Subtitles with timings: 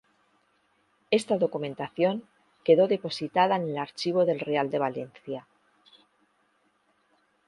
[1.11, 2.27] Esta documentación
[2.63, 5.47] quedó depositada en el Archivo del Real de Valencia.